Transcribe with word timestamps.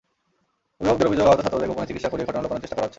অভিভাবকদের 0.79 1.09
অভিযোগ, 1.09 1.25
আহত 1.27 1.39
ছাত্রদের 1.43 1.69
গোপনে 1.69 1.89
চিকিৎসা 1.89 2.09
করিয়ে 2.11 2.27
ঘটনা 2.29 2.43
লুকানোর 2.43 2.63
চেষ্টা 2.63 2.75
করা 2.75 2.83
হচ্ছে। 2.85 2.89